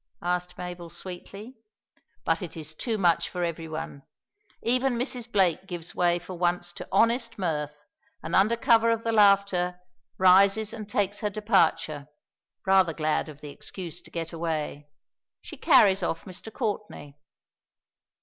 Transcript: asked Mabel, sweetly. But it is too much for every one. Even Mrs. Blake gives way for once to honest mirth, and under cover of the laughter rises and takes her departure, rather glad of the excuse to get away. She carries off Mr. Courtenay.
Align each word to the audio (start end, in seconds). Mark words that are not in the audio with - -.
asked 0.23 0.57
Mabel, 0.57 0.89
sweetly. 0.89 1.57
But 2.25 2.41
it 2.41 2.57
is 2.57 2.73
too 2.73 2.97
much 2.97 3.29
for 3.29 3.43
every 3.43 3.67
one. 3.67 4.01
Even 4.63 4.95
Mrs. 4.97 5.31
Blake 5.31 5.67
gives 5.67 5.93
way 5.93 6.17
for 6.17 6.33
once 6.33 6.73
to 6.73 6.87
honest 6.91 7.37
mirth, 7.37 7.83
and 8.23 8.35
under 8.35 8.55
cover 8.57 8.89
of 8.89 9.03
the 9.03 9.11
laughter 9.11 9.79
rises 10.17 10.73
and 10.73 10.89
takes 10.89 11.19
her 11.19 11.29
departure, 11.29 12.07
rather 12.65 12.95
glad 12.95 13.29
of 13.29 13.41
the 13.41 13.51
excuse 13.51 14.01
to 14.01 14.09
get 14.09 14.33
away. 14.33 14.89
She 15.39 15.55
carries 15.55 16.01
off 16.01 16.25
Mr. 16.25 16.51
Courtenay. 16.51 17.13